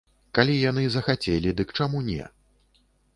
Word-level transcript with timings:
Калі 0.37 0.53
яны 0.69 0.85
захацелі, 0.95 1.51
дык 1.59 1.73
чаму 1.81 2.01
не? 2.09 2.23